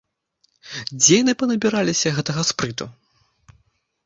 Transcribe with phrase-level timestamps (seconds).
[0.99, 2.85] Дзе яны панабіраліся гэткага спрыту!